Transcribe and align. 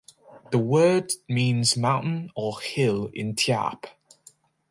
The 0.49 0.57
word 0.57 1.11
means 1.29 1.77
"mountain" 1.77 2.31
or 2.35 2.59
"hill" 2.59 3.11
in 3.13 3.35
Tyap. 3.35 3.85